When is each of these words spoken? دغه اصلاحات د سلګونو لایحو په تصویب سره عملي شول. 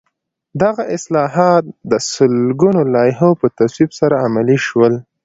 دغه 0.61 0.83
اصلاحات 0.95 1.63
د 1.91 1.93
سلګونو 2.11 2.81
لایحو 2.95 3.29
په 3.41 3.47
تصویب 3.59 3.91
سره 3.99 4.15
عملي 4.25 4.57
شول. 4.67 4.93